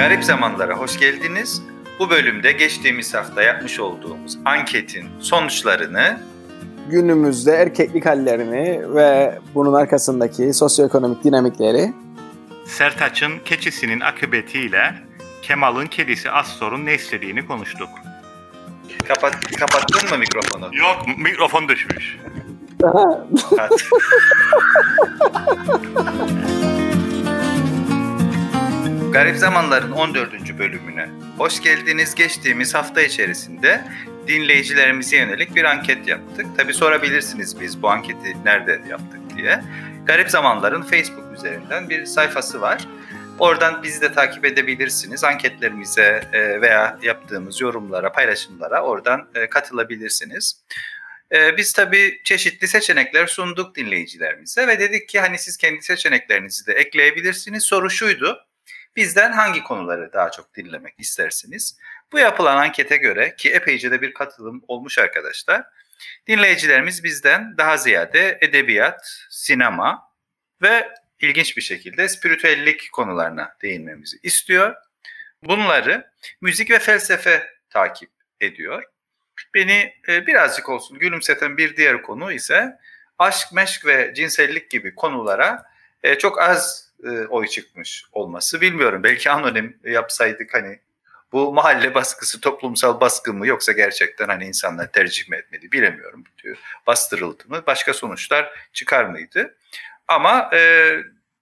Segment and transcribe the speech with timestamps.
[0.00, 1.62] Garip zamanlara hoş geldiniz.
[1.98, 6.20] Bu bölümde geçtiğimiz hafta yapmış olduğumuz anketin sonuçlarını
[6.88, 11.92] günümüzde erkeklik hallerini ve bunun arkasındaki sosyoekonomik dinamikleri
[12.66, 14.94] Sertaç'ın keçisinin akıbetiyle
[15.42, 17.88] Kemal'ın kedisi Astor'un ne istediğini konuştuk.
[19.08, 20.70] kapat kapattın mı mikrofonu?
[20.76, 22.18] Yok mikrofon düşmüş.
[29.12, 30.58] Garip Zamanların 14.
[30.58, 32.14] bölümüne hoş geldiniz.
[32.14, 33.84] Geçtiğimiz hafta içerisinde
[34.26, 36.46] dinleyicilerimize yönelik bir anket yaptık.
[36.56, 39.62] Tabi sorabilirsiniz biz bu anketi nerede yaptık diye.
[40.06, 42.88] Garip Zamanların Facebook üzerinden bir sayfası var.
[43.38, 45.24] Oradan bizi de takip edebilirsiniz.
[45.24, 50.64] Anketlerimize e, veya yaptığımız yorumlara, paylaşımlara oradan e, katılabilirsiniz.
[51.32, 56.72] E, Biz tabii çeşitli seçenekler sunduk dinleyicilerimize ve dedik ki hani siz kendi seçeneklerinizi de
[56.72, 57.62] ekleyebilirsiniz.
[57.62, 58.46] Soru şuydu.
[59.00, 61.78] Bizden hangi konuları daha çok dinlemek istersiniz?
[62.12, 65.64] Bu yapılan ankete göre ki epeyce de bir katılım olmuş arkadaşlar.
[66.26, 70.12] Dinleyicilerimiz bizden daha ziyade edebiyat, sinema
[70.62, 70.88] ve
[71.20, 74.74] ilginç bir şekilde spiritüellik konularına değinmemizi istiyor.
[75.42, 78.84] Bunları müzik ve felsefe takip ediyor.
[79.54, 82.78] Beni e, birazcık olsun gülümseten bir diğer konu ise
[83.18, 85.64] aşk, meşk ve cinsellik gibi konulara
[86.02, 88.60] e, çok az e, oy çıkmış olması.
[88.60, 90.80] Bilmiyorum belki anonim yapsaydık hani
[91.32, 96.24] bu mahalle baskısı toplumsal baskı mı yoksa gerçekten hani insanlar tercih mi etmedi bilemiyorum.
[96.86, 99.56] Bastırıldı mı başka sonuçlar çıkar mıydı?
[100.08, 100.96] Ama e,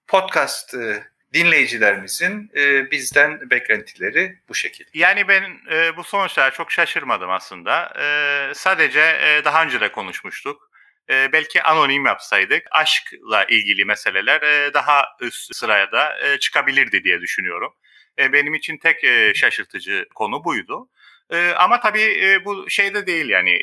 [0.07, 4.89] podcast e, dinleyicilerimizin e, bizden beklentileri bu şekilde.
[4.93, 7.93] Yani ben e, bu sonuçlara çok şaşırmadım aslında.
[7.99, 10.68] E, sadece e, daha önce de konuşmuştuk.
[11.09, 17.21] E, belki anonim yapsaydık aşkla ilgili meseleler e, daha üst sıraya da e, çıkabilirdi diye
[17.21, 17.73] düşünüyorum.
[18.19, 20.89] E, benim için tek e, şaşırtıcı konu buydu.
[21.29, 23.61] E, ama tabii e, bu şey de değil yani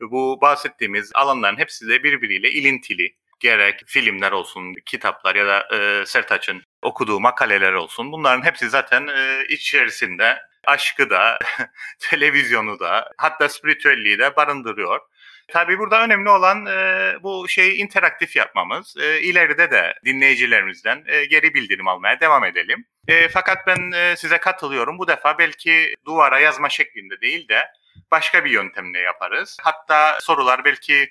[0.00, 3.16] bu bahsettiğimiz alanların hepsi de birbiriyle ilintili.
[3.40, 8.12] Gerek filmler olsun, kitaplar ya da e, Sertaç'ın okuduğu makaleler olsun.
[8.12, 11.38] Bunların hepsi zaten e, içerisinde aşkı da,
[11.98, 15.00] televizyonu da, hatta spiritüelliği de barındırıyor.
[15.48, 18.96] Tabii burada önemli olan e, bu şeyi interaktif yapmamız.
[18.96, 22.84] E, ileride de dinleyicilerimizden e, geri bildirim almaya devam edelim.
[23.08, 24.98] E, fakat ben e, size katılıyorum.
[24.98, 27.66] Bu defa belki duvara yazma şeklinde değil de
[28.10, 29.56] başka bir yöntemle yaparız.
[29.62, 31.08] Hatta sorular belki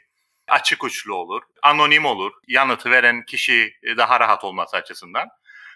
[0.47, 2.31] açık uçlu olur, anonim olur.
[2.47, 5.29] Yanıtı veren kişi daha rahat olması açısından.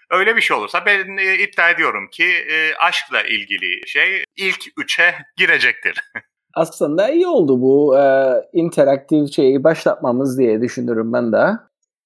[0.09, 5.15] Öyle bir şey olursa ben e, iddia ediyorum ki e, aşkla ilgili şey ilk üçe
[5.37, 6.01] girecektir.
[6.55, 11.45] aslında iyi oldu bu e, interaktif şeyi başlatmamız diye düşünürüm ben de.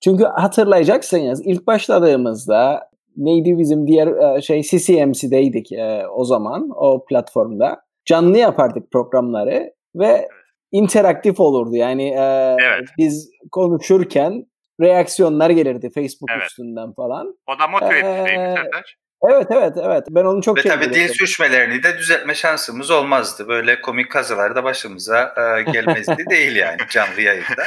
[0.04, 7.82] Çünkü hatırlayacaksınız ilk başladığımızda neydi bizim diğer e, şey CCMC'deydik e, o zaman o platformda.
[8.06, 10.28] Canlı yapardık programları ve
[10.72, 11.76] interaktif olurdu.
[11.76, 12.90] Yani e, Evet.
[12.98, 14.46] biz konuşurken
[14.82, 16.46] reaksiyonlar gelirdi Facebook Evet.
[16.46, 17.38] üstünden falan.
[17.48, 19.03] O da motive edici değil mi Ee?
[19.30, 20.94] Evet evet evet ben onu çok Ve tabii sevdim.
[20.94, 23.48] dil sürçmelerini de düzeltme şansımız olmazdı.
[23.48, 27.64] Böyle komik kazılar da başımıza e, gelmezdi değil yani canlı yayında.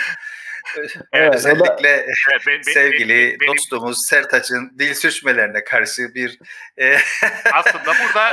[1.12, 2.06] Evet, da- Özellikle Evet,
[2.47, 6.39] ben- ben- sevgili benim- benim- dostumuz Sertaç'ın dil sürçmelerine karşı bir
[6.78, 6.97] e,
[7.53, 8.31] aslında burada.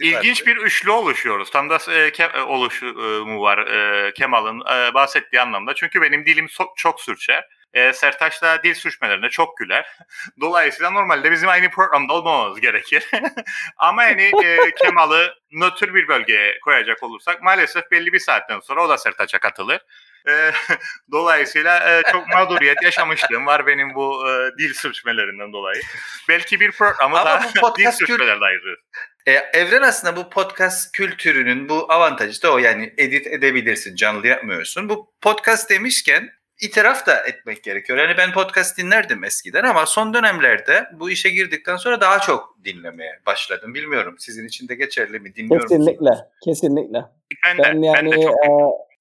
[0.00, 1.50] İlginç bir üçlü oluşuyoruz.
[1.50, 5.74] Tam da e, ke- e, oluşumu var e, Kemal'ın e, bahsettiği anlamda.
[5.74, 7.44] Çünkü benim dilim so- çok sürçer.
[7.76, 9.86] E, Sertaç da dil sürçmelerine çok güler.
[10.40, 13.10] Dolayısıyla normalde bizim aynı programda olmamamız gerekir.
[13.76, 18.88] Ama yani e, Kemal'ı nötr bir bölgeye koyacak olursak maalesef belli bir saatten sonra o
[18.88, 19.80] da Sertaç'a katılır.
[20.28, 20.52] E,
[21.12, 25.82] dolayısıyla e, çok mağduriyet yaşamışlığım var benim bu e, dil sürçmelerinden dolayı.
[26.28, 27.42] Belki bir programı Ama da
[27.78, 28.80] dil sürçmelerle ayırırız.
[29.26, 34.88] E, Evren aslında bu podcast kültürünün bu avantajı da o yani edit edebilirsin, canlı yapmıyorsun.
[34.88, 37.98] Bu podcast demişken itiraf da etmek gerekiyor.
[37.98, 43.12] Yani ben podcast dinlerdim eskiden ama son dönemlerde bu işe girdikten sonra daha çok dinlemeye
[43.26, 43.74] başladım.
[43.74, 45.34] Bilmiyorum sizin için de geçerli mi?
[45.34, 45.86] Dinliyor musunuz?
[45.86, 46.10] Kesinlikle
[46.44, 47.04] kesinlikle.
[47.46, 48.50] Ben de, Ben yani ben de çok e,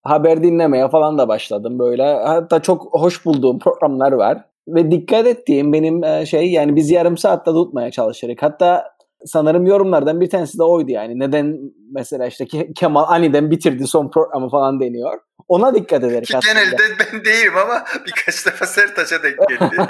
[0.04, 2.04] haber dinlemeye falan da başladım böyle.
[2.04, 4.38] Hatta çok hoş bulduğum programlar var.
[4.68, 8.36] Ve dikkat ettiğim benim e, şey yani biz yarım saatte tutmaya çalışırız.
[8.40, 11.20] Hatta sanırım yorumlardan bir tanesi de oydu yani.
[11.20, 11.60] Neden
[11.92, 15.20] mesela işte Ke- Kemal aniden bitirdi son programı falan deniyor.
[15.48, 16.54] Ona dikkat ederek Ki aslında.
[16.54, 19.88] genelde ben değilim ama birkaç defa Sertaç'a denk geldi.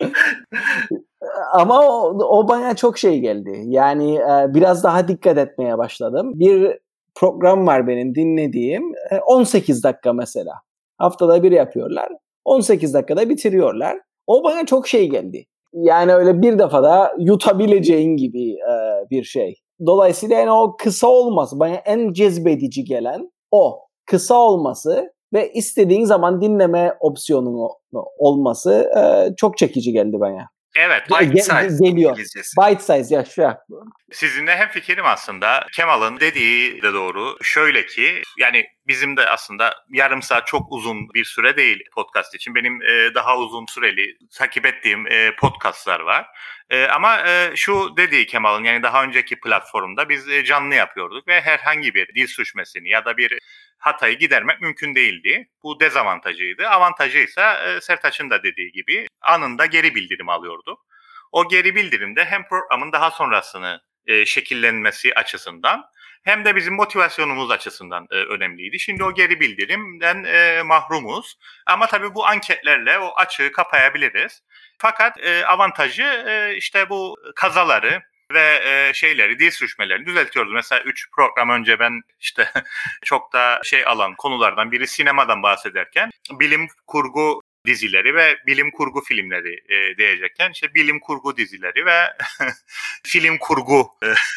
[1.52, 3.62] Ama o, o bana çok şey geldi.
[3.64, 6.32] Yani e, biraz daha dikkat etmeye başladım.
[6.34, 6.78] Bir
[7.14, 8.92] program var benim dinlediğim.
[9.10, 10.52] e, 18 dakika mesela.
[10.98, 12.08] Haftada bir yapıyorlar.
[12.44, 13.98] 18 dakikada bitiriyorlar.
[14.26, 15.44] O bana çok şey geldi.
[15.72, 18.74] Yani öyle bir defada yutabileceğin gibi e,
[19.10, 19.54] bir şey.
[19.86, 23.87] Dolayısıyla yani o kısa olması bana en cezbedici gelen o.
[24.10, 27.70] Kısa olması ve istediğin zaman dinleme opsiyonunun
[28.18, 30.48] olması e, çok çekici geldi bana.
[30.76, 31.02] Evet.
[31.10, 32.16] Bite size geliyor.
[32.16, 33.58] Bite size yaşa.
[34.12, 35.66] Sizinle hem fikrim aslında.
[35.72, 37.36] Kemal'ın dediği de doğru.
[37.42, 42.54] Şöyle ki yani bizim de aslında yarım saat çok uzun bir süre değil podcast için.
[42.54, 46.26] Benim e, daha uzun süreli takip ettiğim e, podcastlar var.
[46.70, 51.40] E, ama e, şu dediği Kemal'ın yani daha önceki platformda biz e, canlı yapıyorduk ve
[51.40, 53.38] herhangi bir dil suçmesini ya da bir
[53.78, 55.48] hatayı gidermek mümkün değildi.
[55.62, 56.68] Bu dezavantajıydı.
[56.68, 60.86] Avantajı ise e, Sertaç'ın da dediği gibi anında geri bildirim alıyorduk.
[61.32, 65.84] O geri bildirimde hem programın daha sonrasını e, şekillenmesi açısından
[66.22, 68.80] hem de bizim motivasyonumuz açısından e, önemliydi.
[68.80, 71.38] Şimdi o geri bildirimden e, mahrumuz.
[71.66, 74.42] Ama tabii bu anketlerle o açığı kapayabiliriz.
[74.78, 78.02] Fakat e, avantajı e, işte bu kazaları,
[78.32, 80.52] ve e, şeyleri, dil sürüşmelerini düzeltiyoruz.
[80.52, 82.48] Mesela 3 program önce ben işte
[83.04, 86.10] çok da şey alan konulardan biri sinemadan bahsederken
[86.40, 92.04] bilim kurgu dizileri ve bilim kurgu filmleri e, diyecekken işte bilim kurgu dizileri ve
[93.06, 93.90] film kurgu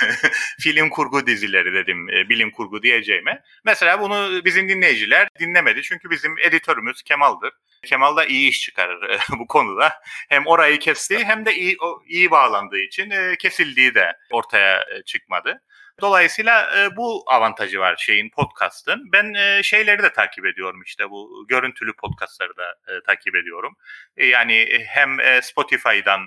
[0.60, 3.44] film kurgu dizileri dedim e, bilim kurgu diyeceğime.
[3.66, 7.54] Mesela bunu bizim dinleyiciler dinlemedi çünkü bizim editörümüz Kemal'dır.
[7.86, 9.94] Kemal da iyi iş çıkarır e, bu konuda.
[10.30, 15.04] Hem orayı kesti hem de iyi o, iyi bağlandığı için e, kesildiği de ortaya e,
[15.04, 15.62] çıkmadı.
[16.02, 19.12] Dolayısıyla e, bu avantajı var şeyin podcast'ın.
[19.12, 23.76] Ben e, şeyleri de takip ediyorum işte bu görüntülü podcast'ları da e, takip ediyorum.
[24.18, 26.22] E, yani e, hem e, Spotify'dan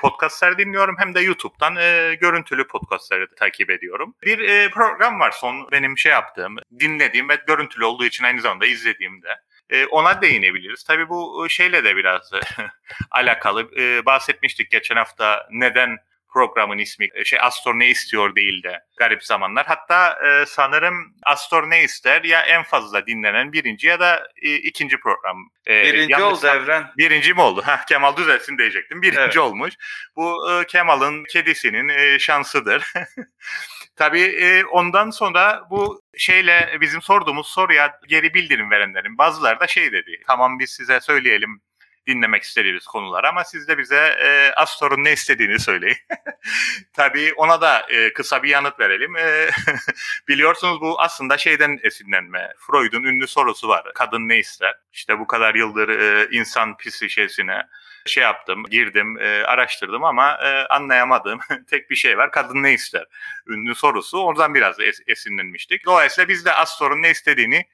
[0.00, 4.14] podcastlar dinliyorum hem de YouTube'dan e, görüntülü podcastları takip ediyorum.
[4.22, 8.66] Bir e, program var son benim şey yaptığım, dinlediğim ve görüntülü olduğu için aynı zamanda
[8.66, 9.36] izlediğimde.
[9.70, 10.84] E, ona değinebiliriz.
[10.84, 12.30] Tabii bu şeyle de biraz
[13.10, 13.80] alakalı.
[13.80, 15.98] E, bahsetmiştik geçen hafta neden
[16.34, 19.66] programın ismi e, şey Astor ne istiyor değil de garip zamanlar.
[19.66, 25.00] Hatta e, sanırım Astor ne ister ya en fazla dinlenen birinci ya da e, ikinci
[25.00, 25.36] program.
[25.66, 26.90] E, birinci oldu Evren.
[26.98, 27.62] Birinci mi oldu?
[27.66, 29.02] Heh, Kemal düzelsin diyecektim.
[29.02, 29.38] Birinci evet.
[29.38, 29.74] olmuş.
[30.16, 32.92] Bu e, Kemal'ın kedisinin e, şansıdır.
[33.96, 39.92] Tabii e, ondan sonra bu şeyle bizim sorduğumuz soruya geri bildirim verenlerin bazıları da şey
[39.92, 40.20] dedi.
[40.26, 41.60] Tamam biz size söyleyelim
[42.06, 45.96] dinlemek istediğiniz konular ama siz de bize e, Astor'un ne istediğini söyleyin.
[46.92, 49.16] Tabii ona da e, kısa bir yanıt verelim.
[49.16, 49.50] E,
[50.28, 52.52] biliyorsunuz bu aslında şeyden esinlenme.
[52.58, 53.84] Freud'un ünlü sorusu var.
[53.94, 54.74] Kadın ne ister?
[54.92, 57.62] İşte bu kadar yıldır e, insan psikolojisine
[58.06, 61.38] şey yaptım, girdim, e, araştırdım ama e, anlayamadığım
[61.70, 62.30] tek bir şey var.
[62.30, 63.04] Kadın ne ister?
[63.46, 64.18] Ünlü sorusu.
[64.18, 65.86] Oradan biraz es- esinlenmiştik.
[65.86, 67.66] Dolayısıyla biz de Astor'un ne istediğini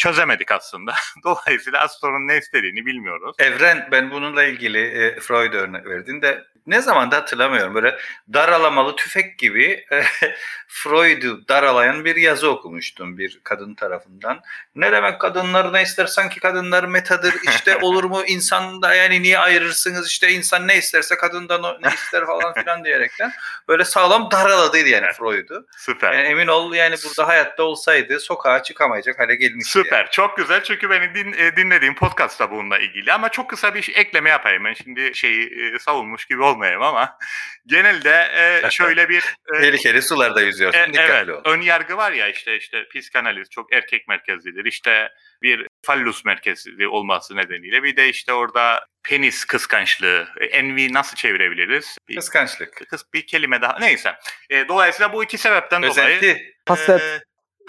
[0.00, 0.94] çözemedik aslında.
[1.24, 3.36] Dolayısıyla Astor'un ne istediğini bilmiyoruz.
[3.38, 7.98] Evren ben bununla ilgili e, Freud örnek verdin de ne zaman da hatırlamıyorum böyle
[8.32, 10.02] daralamalı tüfek gibi e,
[10.68, 14.40] Freud'u daralayan bir yazı okumuştum bir kadın tarafından.
[14.74, 19.38] Ne demek kadınlar ne ister sanki kadınlar metadır işte olur mu insan da yani niye
[19.38, 23.32] ayırırsınız işte insan ne isterse kadından ne ister falan filan diyerekten
[23.68, 25.66] böyle sağlam daraladıydı yani Freud'u.
[25.76, 26.12] Süper.
[26.12, 29.72] Yani emin ol yani burada hayatta olsaydı sokağa çıkamayacak hale gelmişti.
[29.72, 29.98] Süper.
[29.98, 30.10] Yani.
[30.10, 33.92] Çok güzel çünkü beni din, e, dinlediğim podcast da bununla ilgili ama çok kısa bir
[33.94, 34.64] ekleme yapayım.
[34.64, 37.18] Ben şimdi şeyi e, savunmuş gibi olmayayım ama
[37.66, 38.28] genelde
[38.64, 39.24] e, şöyle bir...
[39.54, 40.80] E, Tehlikeli sularda yüzüyorsun.
[40.80, 41.28] E, evet.
[41.28, 41.40] Ol.
[41.44, 44.64] Ön yargı var ya işte işte psikanaliz çok erkek merkezlidir.
[44.64, 45.08] İşte
[45.42, 51.98] bir fallus merkezli olması nedeniyle bir de işte orada penis kıskançlığı, envy nasıl çevirebiliriz?
[52.08, 52.88] Bir, Kıskançlık.
[52.90, 53.78] Kıs, bir kelime daha.
[53.78, 54.14] Neyse.
[54.50, 56.22] E, dolayısıyla bu iki sebepten Özenti.
[56.22, 56.54] dolayı...
[56.68, 57.00] Haset.
[57.00, 57.20] E,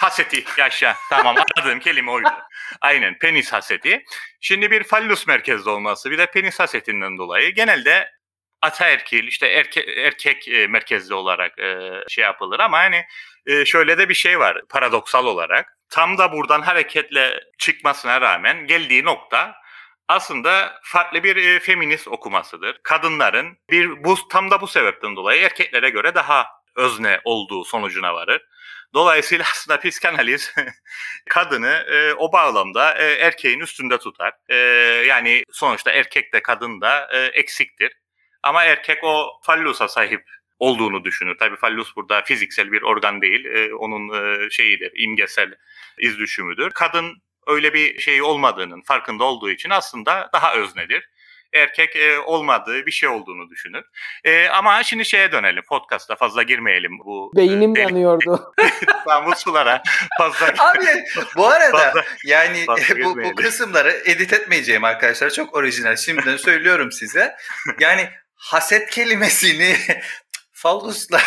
[0.01, 0.95] haseti yaşa.
[1.09, 2.29] Tamam anladığım kelime oydu.
[2.81, 4.03] Aynen penis haseti.
[4.41, 8.11] Şimdi bir fallus merkezli olması bir de penis hasetinden dolayı genelde
[8.61, 13.05] ataerkil işte erke, erkek e, merkezli olarak e, şey yapılır ama hani
[13.45, 15.77] e, şöyle de bir şey var paradoksal olarak.
[15.89, 19.55] Tam da buradan hareketle çıkmasına rağmen geldiği nokta
[20.07, 22.79] aslında farklı bir e, feminist okumasıdır.
[22.83, 28.41] Kadınların bir bu tam da bu sebepten dolayı erkeklere göre daha özne olduğu sonucuna varır.
[28.93, 30.53] Dolayısıyla aslında psikanaliz
[31.29, 34.33] kadını e, o bağlamda e, erkeğin üstünde tutar.
[34.49, 34.55] E,
[35.07, 37.91] yani sonuçta erkek de kadın da e, eksiktir.
[38.43, 40.23] Ama erkek o fallusa sahip
[40.59, 41.37] olduğunu düşünür.
[41.39, 43.45] Tabii fallus burada fiziksel bir organ değil.
[43.45, 45.53] E, onun e, şeyidir, imgesel
[45.99, 46.69] iz düşümüdür.
[46.69, 51.09] Kadın öyle bir şey olmadığının farkında olduğu için aslında daha öznedir
[51.53, 53.83] erkek e, olmadığı bir şey olduğunu düşünür.
[54.23, 55.63] E, ama şimdi şeye dönelim.
[55.69, 56.99] Podcast'a fazla girmeyelim.
[56.99, 57.31] bu.
[57.35, 58.53] Beynim e, yanıyordu.
[59.07, 59.83] ben bu sulara
[60.17, 60.85] fazla Abi
[61.35, 65.29] bu arada fazla, yani fazla bu, bu kısımları edit etmeyeceğim arkadaşlar.
[65.29, 65.95] Çok orijinal.
[65.95, 67.35] Şimdiden söylüyorum size.
[67.79, 68.09] Yani
[68.41, 69.77] haset kelimesini
[70.51, 71.21] Fallus'la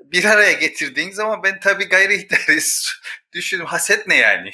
[0.00, 3.00] bir araya getirdiğin zaman ben tabii gayri ihtiyarız
[3.32, 3.66] düşündüm.
[3.66, 4.50] Haset ne yani?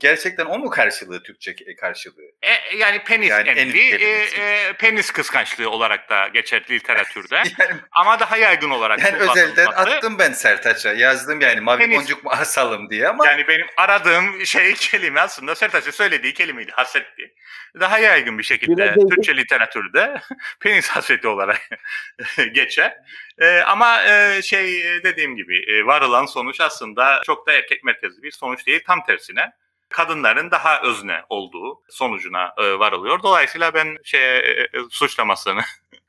[0.00, 2.32] Gerçekten o mu karşılığı Türkçe karşılığı?
[2.42, 4.08] E, yani penis yani envi, e,
[4.40, 7.34] e, penis kıskançlığı olarak da geçer literatürde.
[7.58, 10.92] yani, Ama daha yaygın olarak Yani özelden attım ben Sertaç'a.
[10.92, 11.98] Yazdım yani mavi penis.
[11.98, 13.26] boncuk mu asalım diye ama.
[13.26, 17.34] Yani benim aradığım şey kelime aslında Sertaç'ın söylediği kelimeydi hasetti.
[17.80, 20.20] Daha yaygın bir şekilde Türkçe literatürde
[20.60, 21.68] penis haseti olarak
[22.52, 22.96] geçer.
[23.38, 28.30] E, ama e, şey dediğim gibi e, varılan sonuç aslında çok da erkek merkezli bir
[28.30, 28.82] sonuç değil.
[28.86, 29.52] Tam tersine
[29.90, 33.22] kadınların daha özne olduğu sonucuna e, varılıyor.
[33.22, 35.60] Dolayısıyla ben şey e, suçlamasını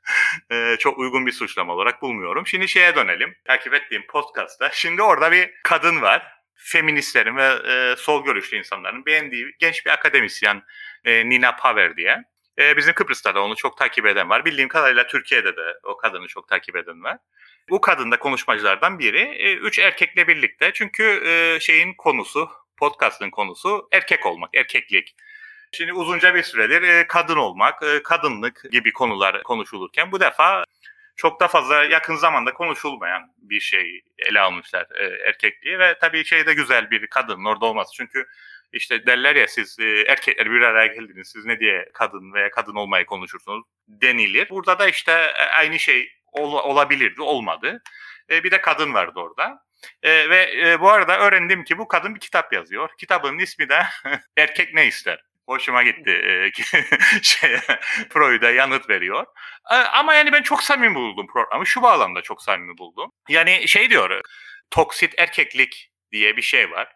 [0.50, 2.46] e, çok uygun bir suçlama olarak bulmuyorum.
[2.46, 3.34] Şimdi şeye dönelim.
[3.44, 4.70] Takip ettiğim podcast'ta.
[4.72, 6.26] Şimdi orada bir kadın var.
[6.54, 10.62] Feministlerin ve e, sol görüşlü insanların beğendiği genç bir akademisyen
[11.04, 12.24] e, Nina Paver diye.
[12.58, 14.44] E, bizim Kıbrıs'ta da onu çok takip eden var.
[14.44, 17.18] Bildiğim kadarıyla Türkiye'de de o kadını çok takip eden var.
[17.70, 19.20] Bu kadın da konuşmacılardan biri.
[19.20, 20.70] E, üç erkekle birlikte.
[20.74, 22.50] Çünkü e, şeyin konusu,
[22.82, 25.16] podcast'ın konusu erkek olmak, erkeklik.
[25.72, 30.64] Şimdi uzunca bir süredir e, kadın olmak, e, kadınlık gibi konular konuşulurken bu defa
[31.16, 36.46] çok da fazla yakın zamanda konuşulmayan bir şey ele almışlar e, erkekliği ve tabii şey
[36.46, 37.92] de güzel bir kadının orada olması.
[37.94, 38.26] Çünkü
[38.72, 43.06] işte derler ya siz erkekler bir araya geldiniz siz ne diye kadın veya kadın olmayı
[43.06, 44.48] konuşursunuz denilir.
[44.50, 47.82] Burada da işte aynı şey ol, olabilirdi olmadı.
[48.30, 49.62] Bir de kadın vardı orada.
[50.02, 52.90] E, ve e, bu arada öğrendim ki bu kadın bir kitap yazıyor.
[52.98, 53.82] Kitabın ismi de
[54.36, 55.24] Erkek Ne İster.
[55.46, 56.10] Hoşuma gitti.
[56.10, 56.50] E,
[57.22, 57.56] şey,
[58.10, 59.26] Freud'a yanıt veriyor.
[59.70, 61.66] E, ama yani ben çok samimi buldum programı.
[61.66, 63.10] Şu bağlamda çok samimi buldum.
[63.28, 64.20] Yani şey diyor,
[64.70, 66.88] toksit erkeklik diye bir şey var.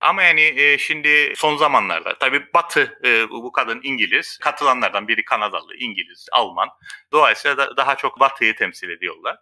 [0.00, 5.76] Ama yani e, şimdi son zamanlarda tabii Batı e, bu kadın İngiliz, katılanlardan biri Kanadalı,
[5.76, 6.68] İngiliz, Alman.
[7.12, 9.36] Dolayısıyla da, daha çok Batı'yı temsil ediyorlar.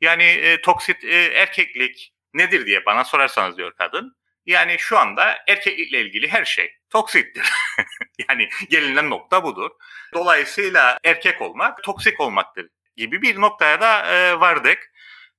[0.00, 4.16] Yani toksit erkeklik nedir diye bana sorarsanız diyor kadın.
[4.46, 7.52] Yani şu anda erkeklikle ilgili her şey toksittir.
[8.28, 9.70] yani gelinen nokta budur.
[10.14, 12.66] Dolayısıyla erkek olmak toksik olmaktır
[12.96, 14.92] gibi bir noktaya da e, vardık.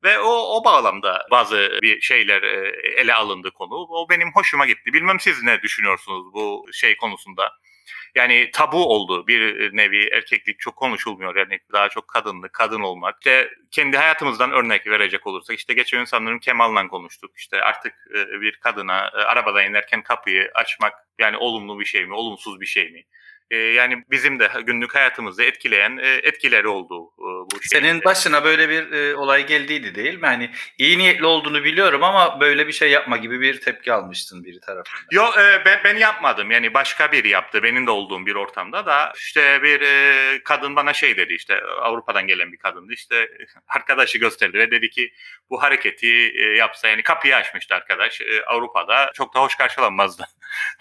[0.03, 3.75] Ve o, o bağlamda bazı bir şeyler e, ele alındı konu.
[3.75, 4.93] O benim hoşuma gitti.
[4.93, 7.51] Bilmem siz ne düşünüyorsunuz bu şey konusunda?
[8.15, 11.35] Yani tabu oldu bir nevi erkeklik çok konuşulmuyor.
[11.35, 13.15] Yani daha çok kadınlık, kadın olmak.
[13.19, 17.31] İşte kendi hayatımızdan örnek verecek olursak işte geçen gün sanırım Kemal'la konuştuk.
[17.37, 22.13] İşte artık e, bir kadına e, arabadan inerken kapıyı açmak yani olumlu bir şey mi,
[22.13, 23.03] olumsuz bir şey mi?
[23.51, 27.79] E, yani bizim de günlük hayatımızda etkileyen e, etkileri olduğu e, bu şey.
[27.79, 30.25] Senin başına böyle bir e, olay geldiydi değil mi?
[30.25, 34.59] Hani iyi niyetli olduğunu biliyorum ama böyle bir şey yapma gibi bir tepki almıştın biri
[34.59, 35.03] tarafından.
[35.11, 36.51] Yok e, ben, ben yapmadım.
[36.51, 37.63] Yani başka biri yaptı.
[37.63, 42.27] Benim de olduğum bir ortamda da işte bir e, kadın bana şey dedi işte Avrupa'dan
[42.27, 42.93] gelen bir kadındı.
[42.93, 43.29] işte
[43.67, 45.13] arkadaşı gösterdi ve dedi ki
[45.49, 48.21] bu hareketi e, yapsa yani kapıyı açmıştı arkadaş.
[48.21, 50.23] E, Avrupa'da çok da hoş karşılanmazdı.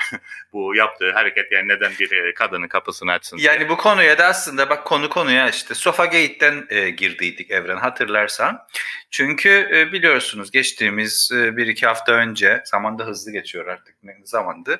[0.52, 3.68] bu yaptığı hareket yani neden bir e, kadının kapısını açsın Yani diye.
[3.68, 8.58] bu konuya da aslında bak konu konuya işte Sofagate'den e, girdiydik Evren hatırlarsan.
[9.10, 14.78] Çünkü e, biliyorsunuz geçtiğimiz e, bir iki hafta önce zamanda hızlı geçiyor artık ne zamandı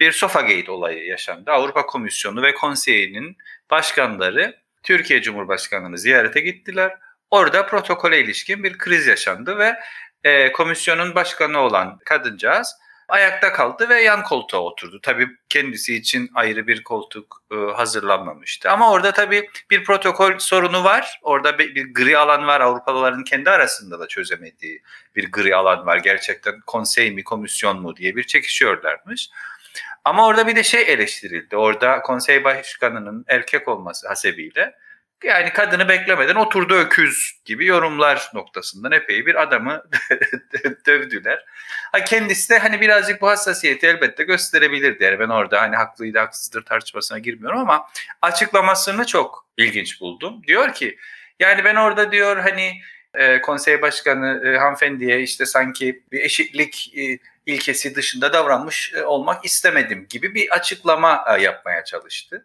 [0.00, 1.50] bir Sofagate olayı yaşandı.
[1.50, 3.36] Avrupa Komisyonu ve Konseyi'nin
[3.70, 6.92] başkanları Türkiye Cumhurbaşkanı'nı ziyarete gittiler.
[7.30, 9.76] Orada protokole ilişkin bir kriz yaşandı ve
[10.24, 12.74] e, komisyonun başkanı olan kadıncağız
[13.08, 15.00] ayakta kaldı ve yan koltuğa oturdu.
[15.02, 18.70] Tabii kendisi için ayrı bir koltuk e, hazırlanmamıştı.
[18.70, 21.20] Ama orada tabii bir protokol sorunu var.
[21.22, 22.60] Orada bir, bir gri alan var.
[22.60, 24.82] Avrupalıların kendi arasında da çözemediği
[25.16, 25.96] bir gri alan var.
[25.96, 29.30] Gerçekten konsey mi, komisyon mu diye bir çekişiyorlarmış.
[30.04, 31.56] Ama orada bir de şey eleştirildi.
[31.56, 34.74] Orada konsey başkanının erkek olması hasebiyle
[35.24, 39.82] yani kadını beklemeden oturdu öküz gibi yorumlar noktasından epey bir adamı
[40.86, 41.44] dövdüler.
[41.92, 45.04] Ha kendisi de hani birazcık bu hassasiyeti elbette gösterebilirdi.
[45.04, 47.86] Yani ben orada hani haklıydı haksızdır tartışmasına girmiyorum ama
[48.22, 50.42] açıklamasını çok ilginç buldum.
[50.46, 50.98] Diyor ki
[51.40, 52.80] yani ben orada diyor hani
[53.14, 59.44] e, konsey başkanı e, hanımefendiye işte sanki bir eşitlik e, ilkesi dışında davranmış e, olmak
[59.44, 62.44] istemedim gibi bir açıklama e, yapmaya çalıştı.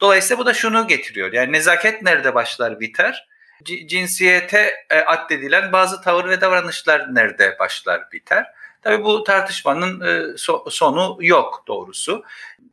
[0.00, 1.32] Dolayısıyla bu da şunu getiriyor.
[1.32, 3.28] Yani nezaket nerede başlar biter?
[3.64, 8.46] C- cinsiyete e, addedilen bazı tavır ve davranışlar nerede başlar biter?
[8.82, 12.24] Tabii bu tartışmanın e, so- sonu yok doğrusu.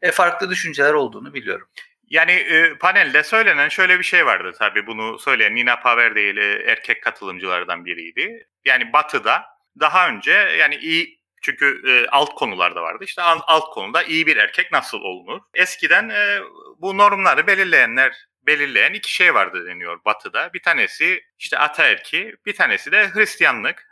[0.01, 1.67] E, farklı düşünceler olduğunu biliyorum.
[2.09, 6.63] Yani e, panelde söylenen şöyle bir şey vardı tabii bunu söyleyen Nina Paver değil e,
[6.71, 8.47] erkek katılımcılardan biriydi.
[8.65, 9.45] Yani Batı'da
[9.79, 11.16] daha önce yani iyi
[11.47, 13.03] Çünkü e, alt konular da vardı.
[13.03, 15.41] İşte alt konuda iyi bir erkek nasıl olunur?
[15.53, 16.39] Eskiden e,
[16.77, 20.53] bu normları belirleyenler belirleyen iki şey vardı deniyor Batı'da.
[20.53, 23.87] Bir tanesi işte ataerki, bir tanesi de Hristiyanlık.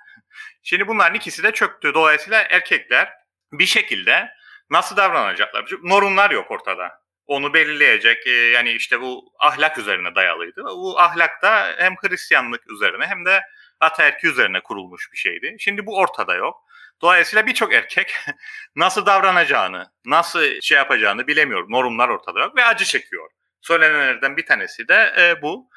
[0.63, 1.93] Şimdi bunların ikisi de çöktü.
[1.93, 3.13] Dolayısıyla erkekler
[3.51, 4.29] bir şekilde
[4.69, 5.65] nasıl davranacaklar?
[5.83, 6.91] Normlar yok ortada.
[7.27, 10.63] Onu belirleyecek e, yani işte bu ahlak üzerine dayalıydı.
[10.63, 13.41] Bu ahlak da hem Hristiyanlık üzerine hem de
[13.79, 15.55] ataerki üzerine kurulmuş bir şeydi.
[15.59, 16.65] Şimdi bu ortada yok.
[17.01, 18.07] Dolayısıyla birçok erkek
[18.75, 21.65] nasıl davranacağını, nasıl şey yapacağını bilemiyor.
[21.69, 23.29] Normlar ortada yok ve acı çekiyor.
[23.61, 25.69] Söylenenlerden bir tanesi de e, bu.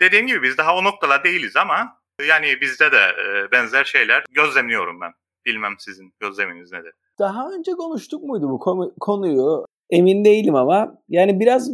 [0.00, 5.00] Dediğim gibi biz daha o noktalar değiliz ama yani bizde de e, benzer şeyler gözlemliyorum
[5.00, 5.12] ben.
[5.46, 6.92] Bilmem sizin gözleminiz nedir?
[7.18, 8.58] Daha önce konuştuk muydu bu
[9.00, 9.64] konuyu?
[9.90, 11.70] Emin değilim ama yani biraz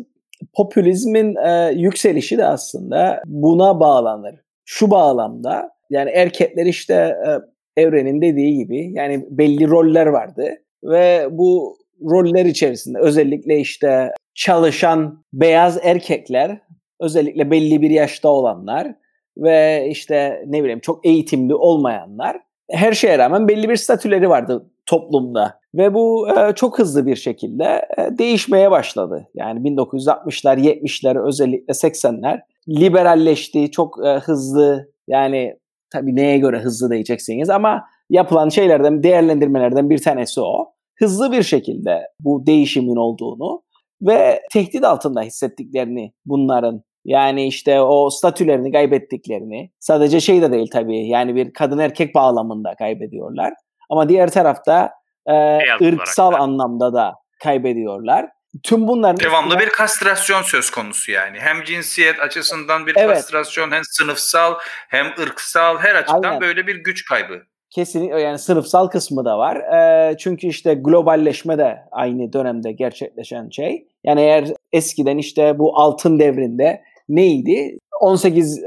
[0.55, 4.35] popülizmin e, yükselişi de aslında buna bağlanır.
[4.65, 7.31] Şu bağlamda yani erkekler işte e,
[7.81, 10.49] evrenin dediği gibi yani belli roller vardı
[10.85, 16.61] ve bu roller içerisinde özellikle işte çalışan beyaz erkekler
[17.01, 18.95] özellikle belli bir yaşta olanlar
[19.37, 22.37] ve işte ne bileyim çok eğitimli olmayanlar
[22.71, 27.89] her şeye rağmen belli bir statüleri vardı toplumda ve bu e, çok hızlı bir şekilde
[27.99, 29.29] e, değişmeye başladı.
[29.35, 35.57] Yani 1960'lar, 70'ler özellikle 80'ler liberalleşti, çok e, hızlı yani
[35.93, 40.73] tabii neye göre hızlı diyeceksiniz ama yapılan şeylerden, değerlendirmelerden bir tanesi o.
[40.99, 43.63] Hızlı bir şekilde bu değişimin olduğunu
[44.03, 51.09] ve tehdit altında hissettiklerini bunların yani işte o statülerini kaybettiklerini sadece şey de değil tabii
[51.09, 53.55] yani bir kadın erkek bağlamında kaybediyorlar.
[53.91, 54.91] Ama diğer tarafta
[55.27, 58.29] e, ırksal anlamda da kaybediyorlar.
[58.63, 61.39] Tüm bunların devamlı bir kastrasyon söz konusu yani.
[61.41, 63.15] Hem cinsiyet açısından bir evet.
[63.17, 64.55] kastrasyon hem sınıfsal
[64.89, 66.41] hem ırksal her açıdan Aynen.
[66.41, 67.43] böyle bir güç kaybı.
[67.71, 69.57] Kesinlikle yani sınıfsal kısmı da var.
[69.57, 73.87] E, çünkü işte globalleşme de aynı dönemde gerçekleşen şey.
[74.05, 77.79] Yani eğer eskiden işte bu altın devrinde neydi?
[78.01, 78.61] 18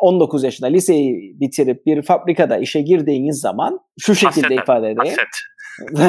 [0.00, 5.16] 19 yaşında liseyi bitirip bir fabrikada işe girdiğiniz zaman şu şekilde Haset, ifade edeyim.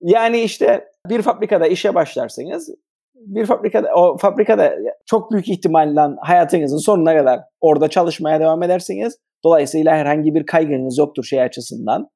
[0.00, 2.74] yani işte bir fabrikada işe başlarsanız
[3.14, 4.74] bir fabrikada o fabrikada
[5.06, 9.18] çok büyük ihtimalle hayatınızın sonuna kadar orada çalışmaya devam edersiniz.
[9.44, 12.08] Dolayısıyla herhangi bir kaygınız yoktur şey açısından.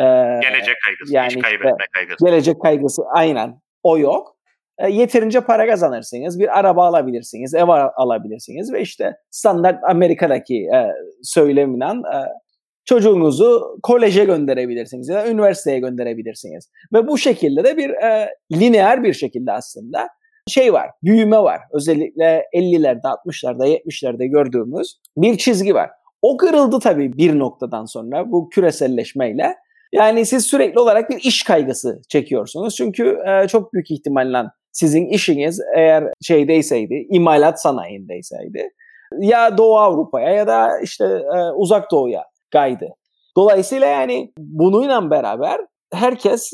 [0.00, 0.02] Ee,
[0.42, 2.24] gelecek kaygısı, yani iş kaybetme işte, kaygısı.
[2.24, 4.36] Gelecek kaygısı aynen o yok.
[4.78, 11.84] E, yeterince para kazanırsınız, bir araba alabilirsiniz, ev alabilirsiniz ve işte standart Amerika'daki e, söylemiyle
[11.84, 12.18] e,
[12.86, 16.70] çocuğunuzu koleje gönderebilirsiniz ya da üniversiteye gönderebilirsiniz.
[16.94, 20.08] Ve bu şekilde de bir e, lineer bir şekilde aslında
[20.48, 21.60] şey var, büyüme var.
[21.72, 25.90] Özellikle 50'lerde, 60'larda, 70'lerde gördüğümüz bir çizgi var.
[26.22, 29.54] O kırıldı tabii bir noktadan sonra bu küreselleşmeyle.
[29.92, 32.76] Yani siz sürekli olarak bir iş kaygısı çekiyorsunuz.
[32.76, 38.70] Çünkü e, çok büyük ihtimalle sizin işiniz eğer şeydeyseydi, imalat sanayindeyseydi
[39.18, 42.24] ya Doğu Avrupa'ya ya da işte e, Uzak Doğu'ya
[42.56, 42.88] kaydı.
[43.36, 45.60] Dolayısıyla yani bununla beraber
[45.92, 46.50] herkes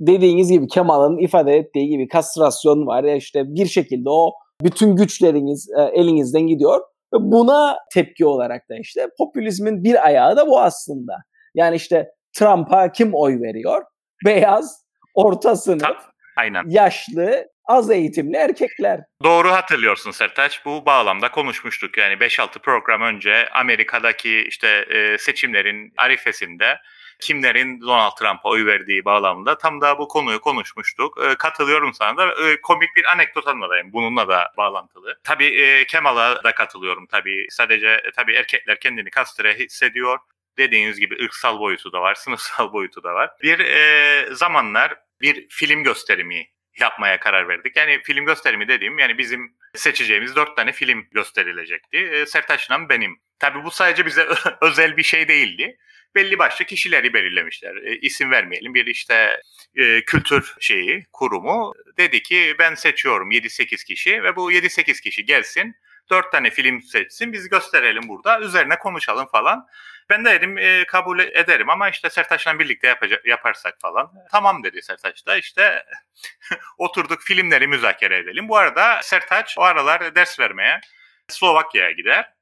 [0.00, 5.68] dediğiniz gibi Kemal'ın ifade ettiği gibi kastrasyon var ya işte bir şekilde o bütün güçleriniz
[5.78, 6.80] e, elinizden gidiyor.
[7.14, 11.12] Ve buna tepki olarak da işte popülizmin bir ayağı da bu aslında.
[11.54, 13.82] Yani işte Trump'a kim oy veriyor?
[14.26, 15.96] Beyaz, orta sınıf,
[16.38, 16.62] Aynen.
[16.68, 19.00] yaşlı, az eğitimli erkekler.
[19.24, 20.64] Doğru hatırlıyorsun Sertaç.
[20.64, 21.98] Bu bağlamda konuşmuştuk.
[21.98, 26.78] Yani 5-6 program önce Amerika'daki işte e, seçimlerin arifesinde
[27.20, 31.18] kimlerin Donald Trump'a oy verdiği bağlamında tam da bu konuyu konuşmuştuk.
[31.24, 35.18] E, katılıyorum sana da e, komik bir anekdot anlatayım bununla da bağlantılı.
[35.24, 37.46] Tabii e, Kemal'a da katılıyorum tabii.
[37.50, 40.18] Sadece e, tabii erkekler kendini kastre hissediyor.
[40.58, 43.30] Dediğiniz gibi ırksal boyutu da var, sınıfsal boyutu da var.
[43.42, 46.46] Bir e, zamanlar bir film gösterimi
[46.78, 47.76] yapmaya karar verdik.
[47.76, 51.96] Yani film gösterimi dediğim yani bizim seçeceğimiz dört tane film gösterilecekti.
[51.98, 53.20] E, Sertaç'la benim.
[53.38, 54.26] Tabii bu sadece bize
[54.60, 55.76] özel bir şey değildi.
[56.14, 57.76] Belli başlı kişileri belirlemişler.
[57.76, 58.74] E, isim vermeyelim.
[58.74, 59.40] Bir işte
[59.74, 65.74] e, kültür şeyi, kurumu dedi ki ben seçiyorum 7-8 kişi ve bu 7-8 kişi gelsin.
[66.10, 69.66] Dört tane film seçsin biz gösterelim burada üzerine konuşalım falan.
[70.10, 74.12] Ben de dedim e, kabul ederim ama işte Sertaç'la birlikte yapacak, yaparsak falan.
[74.30, 75.84] Tamam dedi Sertaç da işte
[76.78, 78.48] oturduk filmleri müzakere edelim.
[78.48, 80.80] Bu arada Sertaç o aralar ders vermeye
[81.28, 82.32] Slovakya'ya gider.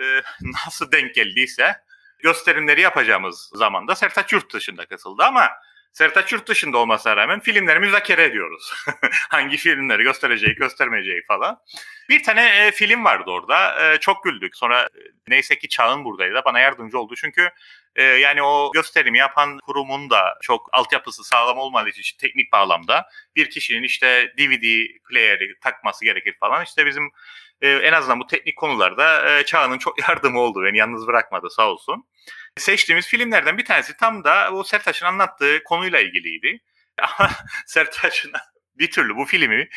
[0.00, 0.02] E,
[0.66, 1.76] nasıl denk geldiyse
[2.18, 5.50] gösterimleri yapacağımız zamanda Sertaç yurt dışında katıldı ama
[5.92, 8.72] Sertaç yurt dışında olmasına rağmen filmleri müzakere ediyoruz.
[9.30, 11.58] Hangi filmleri göstereceği, göstermeyeceği falan.
[12.08, 13.92] Bir tane e, film vardı orada.
[13.92, 14.56] E, çok güldük.
[14.56, 16.42] Sonra e, neyse ki Çağın buradaydı.
[16.44, 17.14] Bana yardımcı oldu.
[17.16, 17.50] Çünkü
[17.96, 23.50] e, yani o gösterimi yapan kurumun da çok altyapısı sağlam olmadığı için teknik bağlamda bir
[23.50, 26.64] kişinin işte DVD player'i takması gerekir falan.
[26.64, 27.10] İşte bizim
[27.60, 30.64] e, en azından bu teknik konularda e, Çağan'ın çok yardımı oldu.
[30.64, 32.06] Beni yalnız bırakmadı sağ olsun.
[32.56, 36.60] Seçtiğimiz filmlerden bir tanesi tam da o Sertaç'ın anlattığı konuyla ilgiliydi.
[37.18, 37.30] Ama
[37.66, 38.32] Sertaç'ın
[38.78, 39.68] bir türlü bu filmi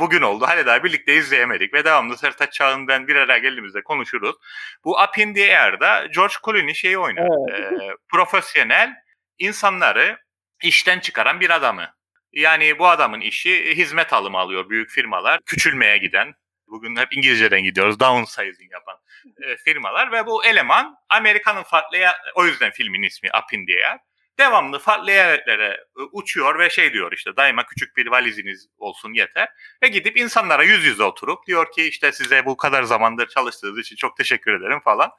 [0.00, 0.46] bugün oldu.
[0.46, 4.36] Hala daha birlikte izleyemedik ve devamlı Sertaç Çağın ben bir araya geldiğimizde konuşuruz.
[4.84, 7.28] Bu Up in the Air'da George Clooney şeyi oynar.
[7.50, 7.82] Evet.
[7.82, 8.94] E, profesyonel
[9.38, 10.18] insanları
[10.62, 11.94] işten çıkaran bir adamı.
[12.32, 15.40] Yani bu adamın işi hizmet alımı alıyor büyük firmalar.
[15.46, 16.34] Küçülmeye giden,
[16.72, 18.96] bugün hep İngilizceden gidiyoruz, downsizing yapan
[19.42, 21.98] e, firmalar ve bu eleman Amerika'nın farklı,
[22.34, 23.98] o yüzden filmin ismi Up in the Air
[24.38, 29.48] devamlı farklı yerlere e, uçuyor ve şey diyor işte daima küçük bir valiziniz olsun yeter.
[29.82, 33.96] Ve gidip insanlara yüz yüze oturup diyor ki işte size bu kadar zamandır çalıştığınız için
[33.96, 35.10] çok teşekkür ederim falan.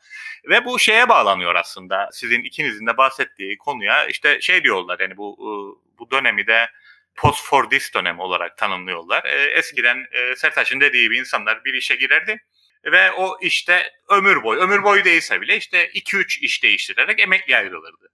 [0.49, 5.37] Ve bu şeye bağlanıyor aslında sizin ikinizin de bahsettiği konuya işte şey diyorlar yani bu
[5.39, 5.51] e,
[5.99, 6.69] bu dönemi de
[7.15, 9.23] post for this dönem olarak tanımlıyorlar.
[9.25, 12.39] E, eskiden Sertaç'ın dediği gibi insanlar bir işe girerdi
[12.85, 18.09] ve o işte ömür boyu, ömür boyu değilse bile işte 2-3 iş değiştirerek emekli ayrılırdı.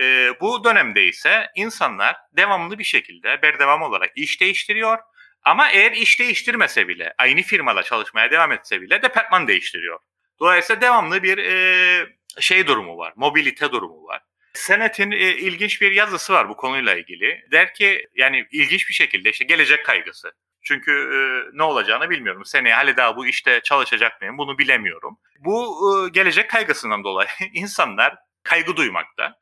[0.00, 4.98] E, bu dönemde ise insanlar devamlı bir şekilde berdevam olarak iş değiştiriyor.
[5.44, 9.98] Ama eğer iş değiştirmese bile, aynı firmada çalışmaya devam etse bile departman değiştiriyor.
[10.40, 12.06] Dolayısıyla devamlı bir e,
[12.40, 14.22] şey durumu var, mobilite durumu var.
[14.54, 17.44] Senet'in e, ilginç bir yazısı var bu konuyla ilgili.
[17.52, 20.32] Der ki yani ilginç bir şekilde işte gelecek kaygısı.
[20.62, 21.18] Çünkü e,
[21.58, 22.44] ne olacağını bilmiyorum.
[22.44, 25.18] Seneye hala daha bu işte çalışacak mıyım bunu bilemiyorum.
[25.38, 29.34] Bu e, gelecek kaygısından dolayı insanlar kaygı duymakta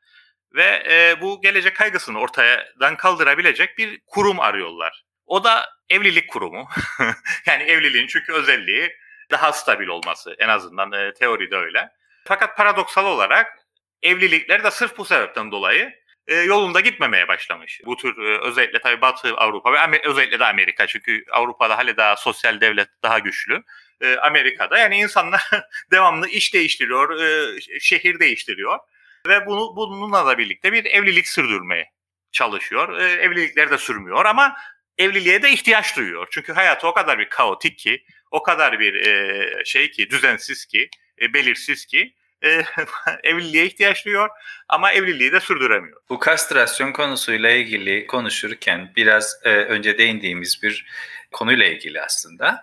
[0.55, 5.03] ve e, bu gelecek kaygısını ortadan kaldırabilecek bir kurum arıyorlar.
[5.25, 6.67] O da evlilik kurumu.
[7.45, 8.91] yani evliliğin çünkü özelliği
[9.31, 11.89] daha stabil olması en azından e, teoride öyle.
[12.25, 13.60] Fakat paradoksal olarak
[14.03, 17.81] evlilikler de sırf bu sebepten dolayı e, yolunda gitmemeye başlamış.
[17.85, 21.97] Bu tür e, özellikle tabii Batı Avrupa ve Amer- özellikle de Amerika çünkü Avrupa'da hala
[21.97, 23.63] daha sosyal devlet daha güçlü.
[24.01, 25.41] E, Amerika'da yani insanlar
[25.91, 28.79] devamlı iş değiştiriyor, e, şehir değiştiriyor
[29.27, 31.91] ve bunu bununla da birlikte bir evlilik sürdürmeye
[32.31, 32.99] çalışıyor.
[32.99, 34.55] E, evlilikleri de sürmüyor ama
[34.97, 36.27] evliliğe de ihtiyaç duyuyor.
[36.31, 40.89] Çünkü hayatı o kadar bir kaotik ki, o kadar bir e, şey ki, düzensiz ki,
[41.21, 42.61] e, belirsiz ki e,
[43.23, 44.29] evliliğe ihtiyaç duyuyor
[44.69, 46.01] ama evliliği de sürdüremiyor.
[46.09, 50.85] Bu kastrasyon konusuyla ilgili konuşurken biraz e, önce değindiğimiz bir
[51.31, 52.61] konuyla ilgili aslında.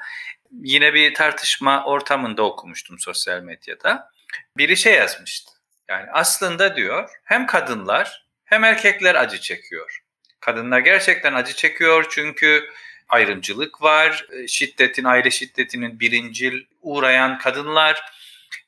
[0.63, 4.11] Yine bir tartışma ortamında okumuştum sosyal medyada.
[4.57, 5.53] Biri şey yazmıştı.
[5.89, 10.03] Yani aslında diyor hem kadınlar hem erkekler acı çekiyor.
[10.41, 12.71] Kadınlar gerçekten acı çekiyor çünkü
[13.09, 14.27] ayrımcılık var.
[14.33, 18.03] E, şiddetin, aile şiddetinin birincil uğrayan kadınlar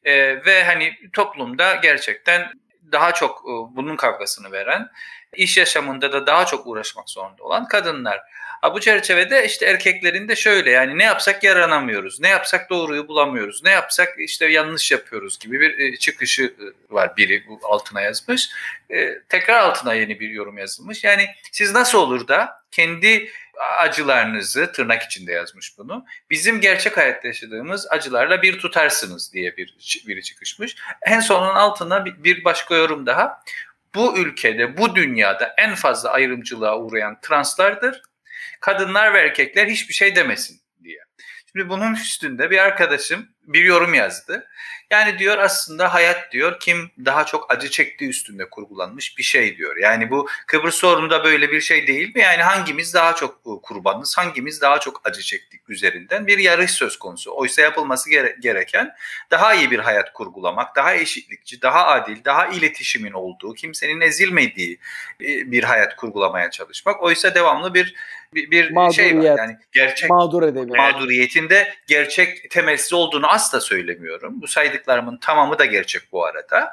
[0.05, 2.53] e, ve hani toplumda gerçekten
[2.93, 4.89] daha çok e, bunun kavgasını veren,
[5.35, 8.21] iş yaşamında da daha çok uğraşmak zorunda olan kadınlar.
[8.61, 13.65] Ha, bu çerçevede işte erkeklerin de şöyle yani ne yapsak yaranamıyoruz, ne yapsak doğruyu bulamıyoruz,
[13.65, 18.51] ne yapsak işte yanlış yapıyoruz gibi bir e, çıkışı e, var biri altına yazmış.
[18.91, 21.05] E, tekrar altına yeni bir yorum yazılmış.
[21.05, 23.31] Yani siz nasıl olur da kendi
[23.79, 26.05] acılarınızı tırnak içinde yazmış bunu.
[26.31, 29.75] Bizim gerçek hayatta yaşadığımız acılarla bir tutarsınız diye bir
[30.07, 30.77] biri çıkışmış.
[31.03, 33.43] En sonun altına bir başka yorum daha.
[33.95, 38.03] Bu ülkede, bu dünyada en fazla ayrımcılığa uğrayan translardır
[38.61, 40.99] kadınlar ve erkekler hiçbir şey demesin diye.
[41.53, 44.47] Şimdi bunun üstünde bir arkadaşım bir yorum yazdı.
[44.91, 49.77] Yani diyor aslında hayat diyor kim daha çok acı çektiği üstünde kurgulanmış bir şey diyor.
[49.77, 52.21] Yani bu Kıbrıs sorununda böyle bir şey değil mi?
[52.21, 57.31] Yani hangimiz daha çok kurbanız, hangimiz daha çok acı çektik üzerinden bir yarış söz konusu.
[57.35, 58.95] Oysa yapılması gere- gereken
[59.31, 64.79] daha iyi bir hayat kurgulamak, daha eşitlikçi, daha adil, daha iletişimin olduğu, kimsenin ezilmediği
[65.21, 67.03] e, bir hayat kurgulamaya çalışmak.
[67.03, 67.95] Oysa devamlı bir
[68.35, 69.23] bir, bir şey var.
[69.23, 70.77] Yani gerçek mağdur edemiyor.
[70.77, 74.41] Mağduriyetinde gerçek temelsiz olduğunu asla söylemiyorum.
[74.43, 76.73] Bu saydıklarımın tamamı da gerçek bu arada.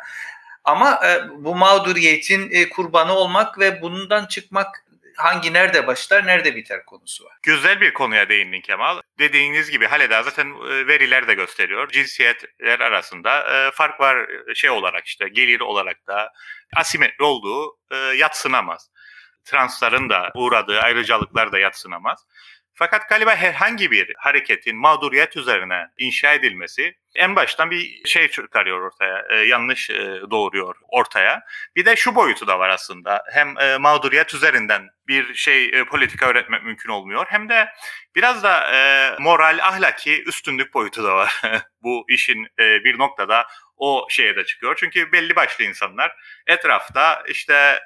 [0.63, 4.83] Ama e, bu mağduriyetin e, kurbanı olmak ve bundan çıkmak
[5.15, 7.37] hangi nerede başlar nerede biter konusu var.
[7.43, 9.01] Güzel bir konuya değindin Kemal.
[9.19, 11.89] Dediğiniz gibi Haleda zaten e, veriler de gösteriyor.
[11.89, 16.33] Cinsiyetler arasında e, fark var şey olarak işte gelir olarak da
[16.75, 18.89] asimetri olduğu e, yatsınamaz
[19.47, 22.25] transların da uğradığı ayrıcalıklar da yatsınamaz.
[22.79, 29.25] Fakat galiba herhangi bir hareketin mağduriyet üzerine inşa edilmesi en baştan bir şey çıkarıyor ortaya,
[29.29, 31.43] e, yanlış e, doğuruyor ortaya.
[31.75, 33.23] Bir de şu boyutu da var aslında.
[33.33, 37.25] Hem e, mağduriyet üzerinden bir şey e, politika öğretmek mümkün olmuyor.
[37.29, 37.69] Hem de
[38.15, 41.41] biraz da e, moral, ahlaki üstünlük boyutu da var.
[41.83, 44.75] Bu işin e, bir noktada o şeye de çıkıyor.
[44.79, 46.11] Çünkü belli başlı insanlar
[46.47, 47.79] etrafta işte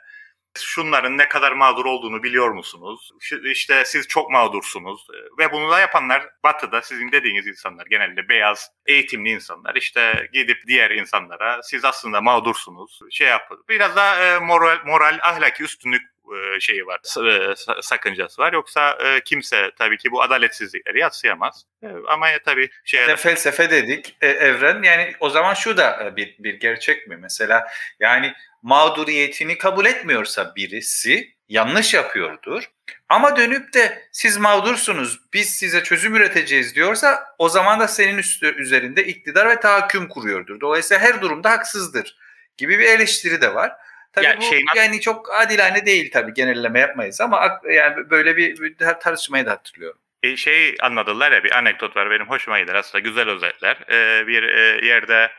[0.59, 3.11] şunların ne kadar mağdur olduğunu biliyor musunuz?
[3.51, 5.07] İşte siz çok mağdursunuz
[5.39, 10.91] ve bunu da yapanlar batıda sizin dediğiniz insanlar genelde beyaz eğitimli insanlar işte gidip diğer
[10.91, 13.63] insanlara siz aslında mağdursunuz şey yapın.
[13.69, 16.01] Biraz da e, moral, moral ahlaki üstünlük
[16.35, 18.53] e, şeyi var, e, sakıncası var.
[18.53, 21.65] Yoksa kimse tabii ki bu adaletsizlikleri yatsıyamaz.
[22.07, 23.01] Ama ya tabii şey...
[23.01, 24.83] İşte felsefe dedik, evren.
[24.83, 27.17] Yani o zaman şu da bir, bir gerçek mi?
[27.17, 27.67] Mesela
[27.99, 32.63] yani mağduriyetini kabul etmiyorsa birisi yanlış yapıyordur.
[33.09, 38.55] Ama dönüp de siz mağdursunuz, biz size çözüm üreteceğiz diyorsa o zaman da senin üstü,
[38.55, 40.61] üzerinde iktidar ve tahakküm kuruyordur.
[40.61, 42.17] Dolayısıyla her durumda haksızdır
[42.57, 43.71] gibi bir eleştiri de var.
[44.13, 48.61] Tabii yani bu şey, yani çok adilane değil tabii genelleme yapmayız ama yani böyle bir,
[48.61, 49.99] bir tartışmayı da hatırlıyorum.
[50.23, 53.77] Bir şey anladılar ya bir anekdot var benim hoşuma gider aslında güzel özetler.
[53.89, 55.31] Ee, bir e, yerde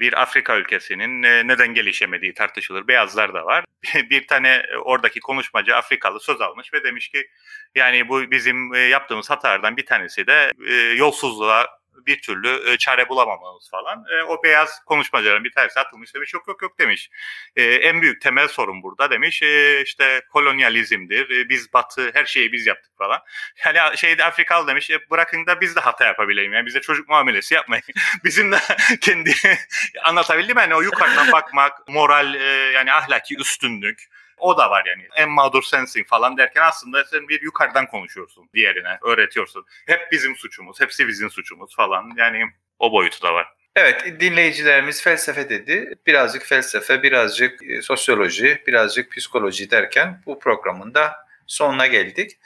[0.00, 2.88] bir Afrika ülkesinin e, neden gelişemediği tartışılır.
[2.88, 3.64] Beyazlar da var.
[4.10, 7.26] bir tane e, oradaki konuşmacı Afrikalı söz almış ve demiş ki
[7.74, 10.52] yani bu bizim e, yaptığımız hatalardan bir tanesi de
[10.96, 14.04] yolsuzluğa bir türlü e, çare bulamamamız falan.
[14.12, 17.10] E, o beyaz konuşmacıların bir tanesi atılmış demiş yok yok yok demiş.
[17.56, 19.42] E, en büyük temel sorun burada demiş
[19.84, 21.48] işte kolonyalizmdir.
[21.48, 23.20] Biz batı her şeyi biz yaptık falan.
[23.64, 26.52] Yani şeyde Afrikalı demiş bırakın da biz de hata yapabilelim.
[26.52, 27.84] Yani bize çocuk muamelesi yapmayın.
[28.24, 28.58] Bizim de
[29.00, 29.34] kendi
[30.04, 32.34] anlatabildim yani o yukarıdan bakmak, moral
[32.74, 34.08] yani ahlaki üstünlük
[34.40, 35.08] o da var yani.
[35.16, 39.64] En mağdur sensin falan derken aslında sen bir yukarıdan konuşuyorsun diğerine, öğretiyorsun.
[39.86, 42.12] Hep bizim suçumuz, hepsi bizim suçumuz falan.
[42.16, 42.44] Yani
[42.78, 43.48] o boyutu da var.
[43.76, 45.94] Evet dinleyicilerimiz felsefe dedi.
[46.06, 52.38] Birazcık felsefe, birazcık e, sosyoloji, birazcık psikoloji derken bu programın da sonuna geldik.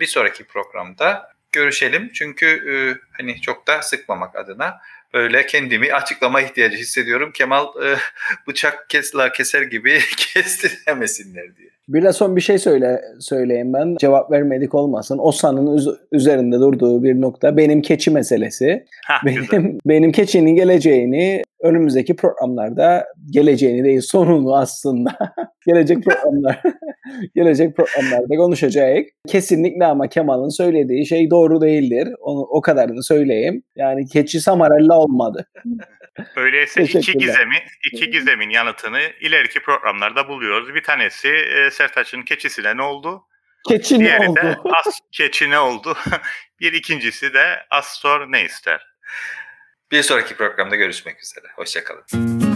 [0.00, 2.12] Bir sonraki programda görüşelim.
[2.12, 2.74] Çünkü e,
[3.16, 4.80] hani çok da sıkmamak adına
[5.12, 7.32] öyle kendimi açıklama ihtiyacı hissediyorum.
[7.32, 7.96] Kemal e,
[8.46, 11.71] bıçak kesla keser gibi kestiremesinler diye.
[11.88, 13.96] Bir de son bir şey söyle söyleyeyim ben.
[14.00, 15.18] Cevap vermedik olmasın.
[15.18, 18.84] Osa'nın üz- üzerinde durduğu bir nokta benim keçi meselesi.
[19.06, 25.10] Ha, benim benim keçinin geleceğini önümüzdeki programlarda geleceğini değil sonunu aslında
[25.66, 26.62] gelecek programlar
[27.34, 29.06] gelecek programlarda konuşacak.
[29.28, 32.08] Kesinlikle ama Kemal'ın söylediği şey doğru değildir.
[32.20, 33.62] Onu o kadarını söyleyeyim.
[33.76, 35.46] Yani keçi Samarella olmadı.
[36.36, 40.74] Öyleyse iki gizemi, iki gizemin yanıtını ileriki programlarda buluyoruz.
[40.74, 43.24] Bir tanesi e, Sertaç'ın keçisine ne oldu?
[43.68, 44.36] Keçi ne oldu?
[44.36, 45.96] de as, keçi ne oldu?
[46.60, 48.86] bir ikincisi de Astor ne ister?
[49.90, 51.46] Bir sonraki programda görüşmek üzere.
[51.56, 52.51] Hoşçakalın.